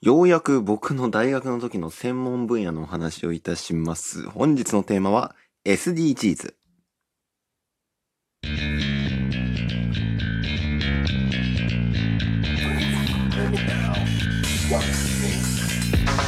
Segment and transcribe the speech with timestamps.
[0.00, 4.28] ようやく僕の大学の時の専門分野のお話をいたします。
[4.30, 5.34] 本日のテーマは
[5.64, 6.54] SDGs。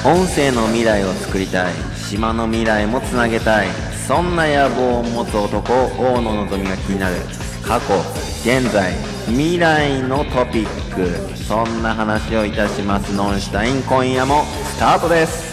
[0.05, 1.75] 音声の未来を作りたい。
[1.95, 3.69] 島の未来もつなげたい。
[4.09, 7.15] そんな野望を持つ男、大野のぞみが気になる。
[7.67, 7.95] 過去、
[8.43, 8.93] 現在、
[9.27, 11.37] 未来のトピック。
[11.37, 13.15] そんな話をいたします。
[13.15, 15.51] ノンシュタイン、今夜もスタートです。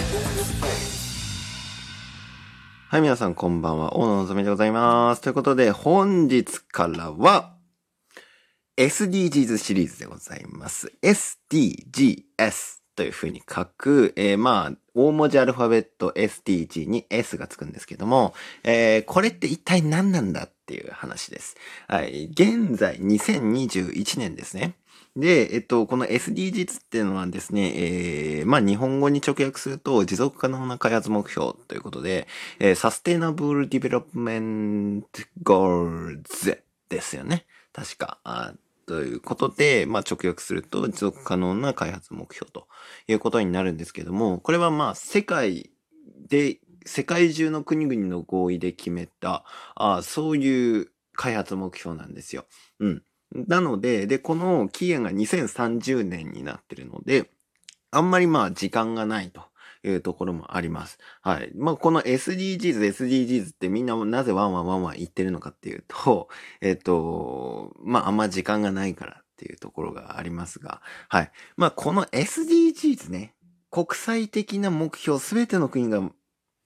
[2.90, 3.96] はい、皆さんこんばんは。
[3.96, 5.22] 大野のぞみでございます。
[5.22, 7.56] ということで、本日からは、
[8.78, 10.94] SDGs シリーズでございます。
[11.02, 12.24] SDGs
[12.96, 18.34] という風に書く、えーまあ、大文字アルファベット SDG に S がつくんですけども、
[18.64, 21.56] えーこれって一体何なんだっていう話です。
[21.88, 22.26] はい。
[22.32, 24.74] 現在2021年ですね。
[25.16, 32.28] で、えっと、この SDGs っていうのはですね、えーまあ日本語に直訳すると持続可能な開発目標ということで、
[32.60, 37.46] えー Sustainable Development Goals ですよね。
[37.72, 38.20] 確か。
[38.88, 42.68] ということで、まあ直訳すると持続可能な開発目標と
[43.08, 45.72] いうことになるんですけども、これはまあ世界
[46.28, 49.44] で、世界中の国々の合意で決めた、
[49.76, 52.46] あそういう開発目標なんですよ。
[52.80, 53.04] うん。
[53.36, 57.30] なので、で、この期限が2030年になってるので、
[57.92, 59.42] あんまりまあ時間がないと
[59.84, 60.98] いうところもあります。
[61.22, 61.52] はい。
[61.56, 66.30] まあこの SDGs、SDGs ってみんななぜワンワンワンワン言ってるのかっていうと、
[66.62, 71.32] えっと、まああんま時間がないからっていうところがありますが、はい。
[71.56, 73.36] まあこの SDGs ね、
[73.72, 76.10] 国際的な目標、すべての国が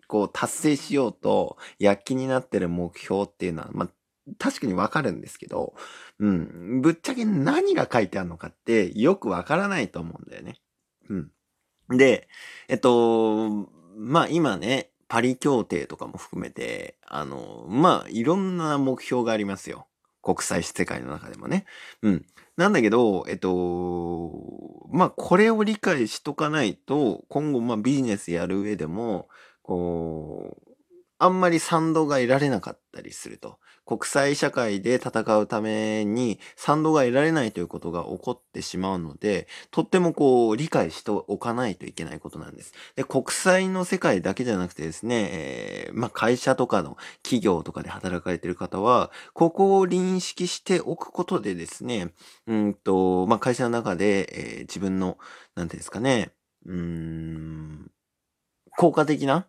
[0.07, 3.89] こう達成しようと躍起になってる目標っていうのは、まあ
[4.37, 5.73] 確かにわかるんですけど、
[6.19, 6.81] うん。
[6.81, 10.61] ぶっちゃけ何が書いてあるのかってよくわからないと思うんだよね。
[11.09, 11.31] うん。
[11.91, 12.27] で、
[12.67, 19.87] えっと、まあ今ね、パリ協定とかも含めて、あの、まあいろんな目標がありますよ。
[20.21, 21.65] 国際世界の中でもね。
[22.01, 22.25] うん。
[22.57, 24.31] なんだけど、えっと、
[24.91, 29.27] まあこれを理解しとかないと、今後まあビジネスやる上でも、
[29.63, 30.70] こう、
[31.23, 33.59] あんまり賛同が得られなかったりすると。
[33.85, 42.73] 国際社会で戦うために賛同が得られないということが起こってしまうので、とってもこう理解しておかないといけないことなんです。
[42.95, 52.13] で、国際の世界だけじゃなくてですね、えーまあ会社とかの企業とかで働かれている方は、ここを認識しておくことでですね、
[52.47, 55.17] うんと、まあ会社の中で、えー自分の、
[55.55, 56.31] なんていうんですかね、
[56.65, 57.91] うん、
[58.77, 59.47] 効果的な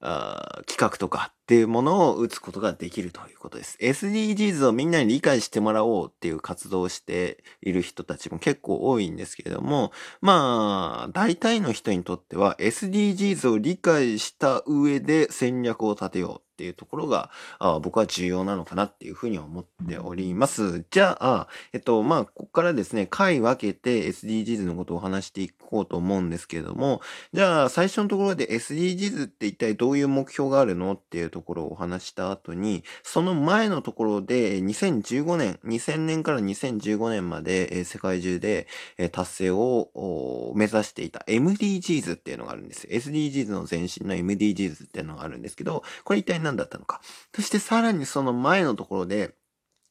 [0.00, 3.78] あ企画とかっていうものを打つことができるということです。
[3.80, 20.86] SDGs をみんなに理解してもらおうっていう活動をしている人たちも結構多いんですけれども、まあ、大体の人にとっては SDGs を理解した上で戦略を立てようっていうところがあ僕は重要なのかなっていうふうに思っております。
[20.90, 27.02] じゃあ、えっと、まあ、ここからですね、回分けて SDGs のことを話していこうと思うんですけれども、
[27.34, 38.66] じゃあ、最初のところで SDGs って一体どういう目標があるのっていうところをお話した後に、その前のところで2015年、2000年から2015年までえ世界中で
[38.96, 42.86] え達成を目指していた MDGs っていうのがあるんです。
[42.86, 47.02] SDGs の前身の MDGs っていうのがあるんですけど、これ一体何だったのか。
[47.34, 49.34] そしてさらにその前のところで、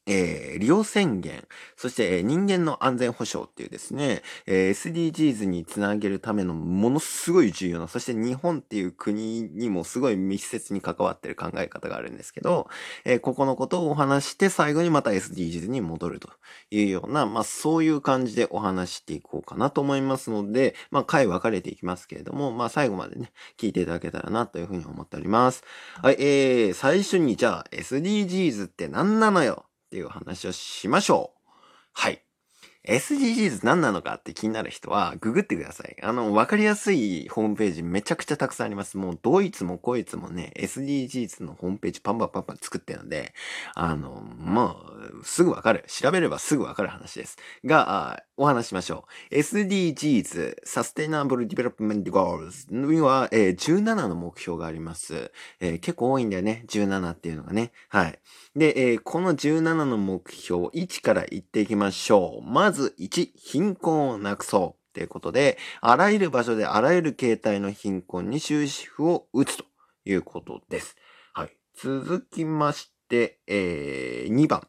[0.07, 1.45] えー利用宣言、
[1.75, 4.73] そして、えー人間の安全保障っていうですね、えー
[5.11, 12.67] SDGs につなげるためのものすごい重要な、そして日本っていう国にもすごい密接に関わってる考え方があるんですけど、
[13.03, 16.29] えーここのことをお話して最後にまた SDGs に戻ると
[16.71, 25.63] いうような、まあそういう感じでお話していこうかなと思いますので、まあ回分かれていきますけれども、まあ最後までね、聞いていただけたらなというふうに思っております。
[26.01, 29.65] はい、えー、最初にじゃあ SDGs って何なのよ？
[29.95, 31.51] っていう話をしましょう。
[31.93, 32.24] はい。
[32.87, 35.97] SDGs 何なのかって気になる人は、ググってください。
[36.01, 38.97] あの、わかりやすいホームページめちゃくちゃたくさんあります。
[38.97, 43.33] もう、ドイツもこいつもね、SDGs のホームページパンパンパンパン作ってるので、
[43.73, 44.77] あの、も
[45.21, 45.83] う、すぐわかる。
[45.87, 47.37] 調べればすぐわかる話です。
[47.63, 49.35] が、お話しましょう。
[49.35, 55.31] SDGs、Sustainable Development Goals には、えー17の目標があります。
[55.59, 56.65] えー結構多いんだよね。
[56.67, 57.71] 17っていうのがね。
[57.89, 58.19] はい。
[58.55, 62.49] で、えーこの17の目標、1から言っていきましょう。
[62.49, 64.85] まずず1、貧困をなくそう。
[64.95, 69.65] ということで、あらゆる場所であらゆる形態の貧困に終止符を打つと
[70.05, 70.95] いうことです。
[71.33, 71.49] はい。
[71.75, 74.65] 続きまして、えー2番。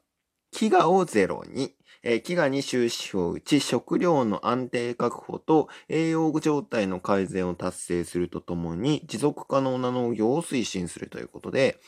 [0.53, 11.79] 飢餓をゼロに、えー、飢餓に終止符を打ち、食料の安定確保と栄養状態の改善を達成するとともに、持続可能な農業を推進するということで、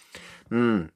[0.50, 0.92] うん。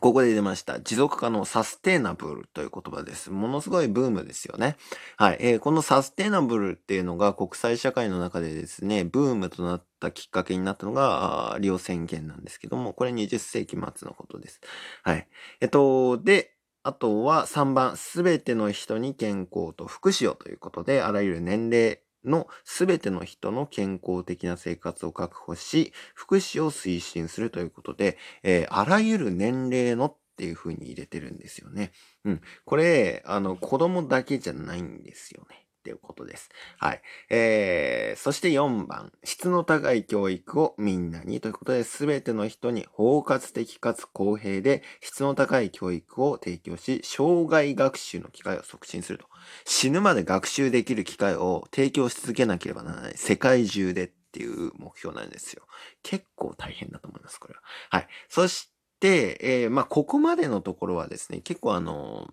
[0.00, 0.80] ここで出ました。
[0.80, 3.30] 持続可能サステイナブルという言葉です。
[3.30, 4.76] ものすごいブームですよね。
[5.18, 5.36] はい。
[5.40, 14.62] えー、このサステイナブルっていうのが国際社会の中でですね、ブームとなったきっかけになったのが、リオ宣言なんですけども、これ20世紀末のことです。
[15.02, 15.28] はい。
[15.60, 31.92] えっと、で、あとは3番、すべての人に健康と福祉をということで、あらゆる年齢、のすべての人の健康的な生活を確保し、福祉を推進するということで、えー、あらゆる年齢のっていうふうに入れてるんですよね。
[32.24, 32.40] うん。
[32.64, 35.63] これ、あの、子供だけじゃないんですよね。
[35.84, 36.48] っていうことです。
[36.78, 37.02] はい。
[37.28, 49.26] えー、そして4番、質の高い教育をみんなにということで、すべての人に包括的かつ公平で質の高い教育を提供し、障害学習の機会を促進すると。
[49.66, 53.18] 死ぬまで学習できる機会を提供し続けなければならない。
[53.18, 55.64] 世界中でっていう目標なんですよ。
[56.02, 57.60] 結構大変だと思います、これは。
[57.90, 58.08] はい。
[58.30, 58.70] そし
[59.00, 62.32] て、えー、まあ、ここまでのところはですね、結構あの、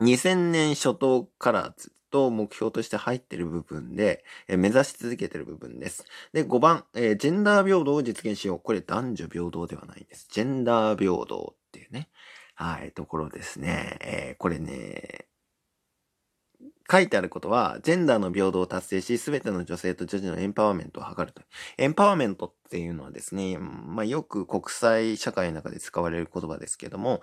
[0.00, 1.74] 2000年初頭から
[2.14, 6.04] と目標として入ってる部分で、え目指し続けてる部分です。
[6.32, 8.60] で、5番、え、ジェンダー平等を実現しよう。
[8.60, 10.28] これ男女平等ではないです。
[10.30, 12.08] ジェンダー平等っていうね、
[12.54, 13.98] はい、ところですね。
[14.00, 15.26] え、これね、
[16.90, 21.42] 書いてあることは、ジェンダーの平等を達成し、すべての女性と女児のエンパワーメントを図ると。
[21.78, 27.22] エンパワーメントっていうのはですね、まあ、よく国際社会の中で使われる言葉ですけども、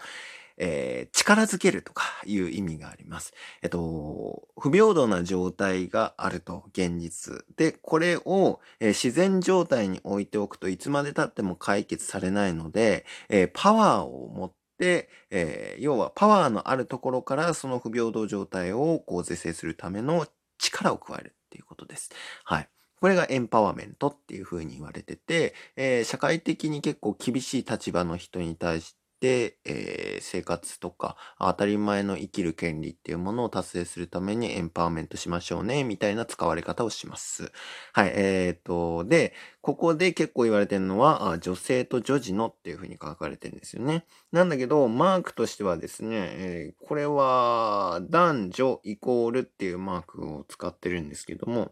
[0.58, 3.34] えー、力づけるとかいう意味があります。
[3.62, 7.46] えっと、不平等な状態があると、現実。
[7.56, 20.28] で、これを、えー、自然状態に置いておくといつまで経っても解決されないので、えー、パワーを持って、えー、要はパワーのあるところからその不平等状態をこう是正するための
[20.58, 22.10] 力を加えるっていうことです。
[22.44, 22.70] はい。
[23.02, 37.52] これがエンパワーメントっていうふうに言われてて、えー、社会的に結構厳しい立場の人に対してで、えー、生活とか当たり前の生きる権利っていうものを達成するためにエンパワーメントしましょうね、みたいな使われ方をします。
[37.94, 44.06] はい、えーと、で、ここで結構言われてるのは、女性と女児のっていうふうに書かれてるんですよね。
[44.32, 51.72] なんだけど、マークとしてはですね、えー、これは男女イコールっていうマークを使ってるんですけども、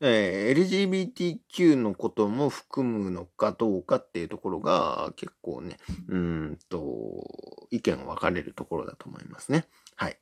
[0.00, 5.76] えー、LGBTQ のことも含むのかどうかっていうところが結構ね、
[6.08, 7.24] うんと、
[7.70, 9.66] 意見分かれるところだと思いますね。
[9.94, 10.18] はい。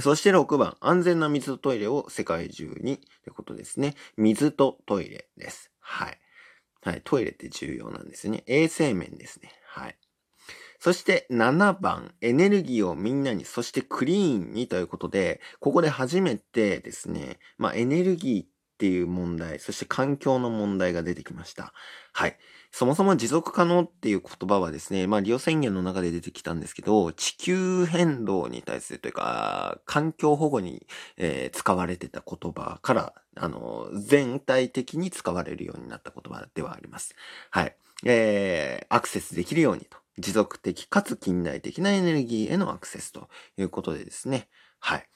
[0.00, 3.94] そして6番、安全な水とトイレを世界中にってことですね。
[4.16, 5.70] 水とトイレです。
[5.88, 6.18] はい。
[6.82, 7.02] はい。
[7.04, 8.42] トイレって重要なんですね。
[8.46, 9.52] 衛生面ですね。
[9.66, 9.96] はい。
[10.80, 18.48] そして7番、エネルギーをみんなに、そしてクリーンにということで、ここで初めてですね、まあエネルギーっ
[18.78, 21.72] ていう問題、そして環境の問題が出てきました。
[22.12, 22.36] はい。
[22.70, 30.86] そもそも持続可能っていう言葉はですね、まあ、リオ宣言の中で出てきたんですけど、地球変動に対するというか、環境保護に、
[31.16, 37.14] えー、使われてた言葉から、あの、全体的に使われるようになった言葉ではあります。
[37.50, 37.76] はい。
[38.04, 39.98] えー、アクセスできるようにと。
[40.18, 43.28] 持続的かつ近代的なエネルギーへのアクセスと
[43.58, 44.48] いうことでですね。
[44.80, 45.06] はい。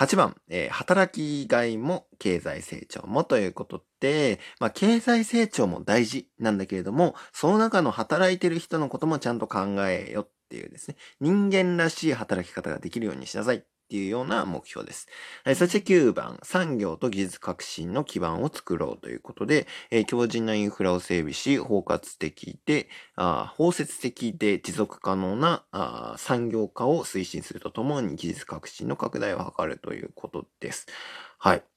[0.00, 13.62] 8番、えー、働きがいも経済成長もということで、まあ、経済成長も大事なんだけれども、その中の働いてる人のこともちゃんと考えよっていうですね、人間らしい働き方ができるようにしなさい。
[13.90, 15.08] っていうような目標です。
[15.44, 30.86] はい、そして9番、産業と技術革新の基盤を作ろうということで、えー、強靭なインフラを整備し、包括的で、あ包摂的で持続可能なあ産業化を推進するとともに技術革新の拡大を図るということです。
[31.38, 31.69] はい。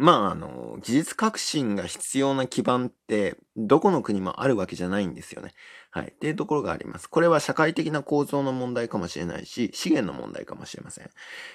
[0.00, 5.52] まあ、あの、技術革新が必要な基盤って、どこの国もあるわけじゃないんですよね。
[5.90, 6.06] はい。
[6.06, 7.06] っていうところがあります。
[7.06, 11.10] これは社会的な構造の問題かもしれないし、資源の問題かもしれません。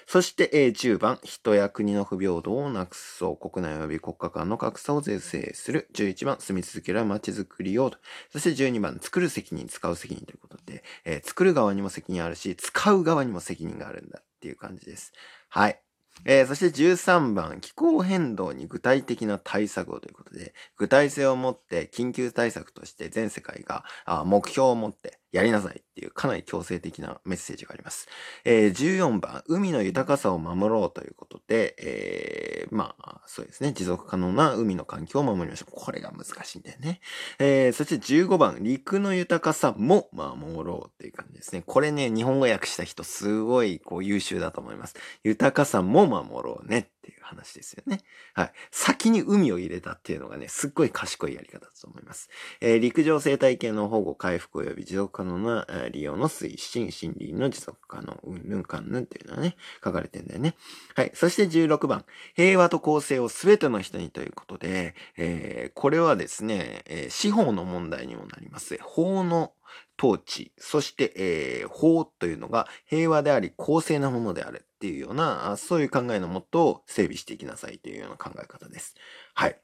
[0.06, 3.50] そして、え10番、人や国の不平等をなくそう。
[3.50, 5.90] 国内及び国家間の格差を是正する。
[5.96, 7.92] 11番、住み続ける街づくりを。
[8.32, 15.14] そして12番、作る責任、使う責任ということで、えー、作る側にも責任あるし、使う側にも責任があるんだっていう感じです。
[15.50, 15.85] はい。
[16.24, 28.08] えー、そして13番、気候変動に具体的な対策をということで、具体性を持って緊急対策として全世界があ目標を持ってやりなさいっていうかなり強制的なメッセージがあります。
[28.46, 35.74] えー、14番、海の豊かさを守ろうということで、えー、まあ、そうですね、持続可能な海の環境を守りましょう。
[35.74, 37.01] これが難しいんだよね。
[37.39, 41.53] えー、そして15番、陸の豊かさも守ろうっていう感じです。
[41.53, 41.63] ね。
[41.65, 44.96] これね、日本語訳した人すごいこう優秀だと思います。
[45.24, 46.89] 豊かさも守ろうね
[47.25, 48.01] 話ですよね。
[48.34, 48.51] はい。
[48.72, 52.29] 先に海を入れたっていうのがね、すっごい賢いやり方だと思います。
[52.62, 60.55] えー、陸上生態系の保護、回復及び持続可能な、え、利用の推進、森林の持続可能、うんぬんかんぬんっていうのはね、書かれてんだよね。
[60.96, 61.12] はい。
[61.13, 62.05] そして16番、
[62.36, 68.77] 平和と公正をすべての人にということで、えー、これはですね、えー、司法の問題にもなります。
[68.82, 69.53] 法の
[69.98, 78.94] 統治、そして、えー、法というのが平和であり公正なものであるっていうような、そういう考えのもと整備していきなさいというような考え方です。
[79.34, 79.60] はい。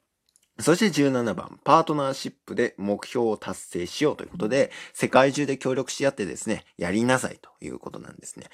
[0.60, 8.48] そして17番、パートナーシップで目標を達成しようということで、世界中で協力し合ってですね、やりなさいということなんですね。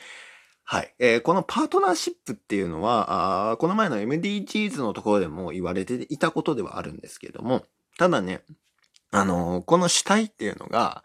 [0.63, 0.93] はい。
[0.99, 7.63] えー、このパートナーシップっていうのは、あこの前の MDGs のところでも言われていたことではあるんですけれども、
[7.97, 8.41] ただね、
[9.11, 11.03] あの、この主体っていうのが、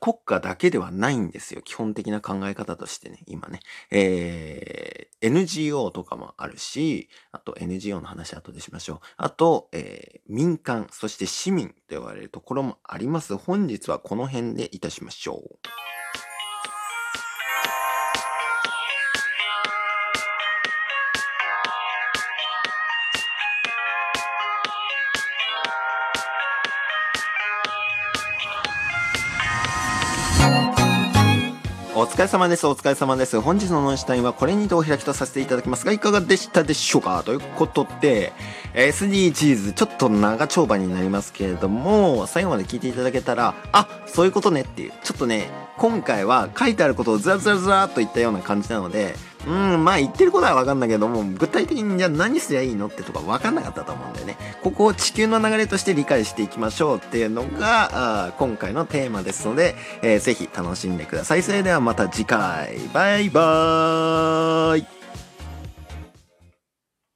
[0.00, 1.62] 国家だけではないんですよ。
[1.62, 3.60] 基本的な考え方としてね、今ね。
[3.90, 8.98] えー、NGO とかもあるし、あと NGO の話後でしましょう。
[9.16, 13.36] あと、えー、民間、そして市民と言われるところもあります。
[13.36, 15.58] 本日はこの辺でいたしましょう。
[32.04, 32.66] お疲れ様です。
[32.66, 33.40] お疲れ様です。
[33.40, 37.22] 本日のノンシュタインはこれにてお開きとさせていただきますが、いかがでしたでしょうか？
[37.24, 38.34] ということで、
[38.74, 49.14] SDGs、ちょっと長丁場になりますけれども、最後まで聞いていただけたら、あ、そういうことねっていう、ちょっとね、今回は書いてあることをずらずらずらっと言ったような感じなので、
[49.46, 54.36] うん、まあ言ってることはわかんないけども、具体的にじゃあ何すりゃいいのってとかわかんなかったと思うんだよね。
[54.62, 61.42] ここを地球の流れとして理解していきましょうっていうのが、あ今回のテーマですので、えー、ぜひ楽しんでください。
[61.42, 62.78] それではまた次回。
[62.92, 65.03] バイバーイ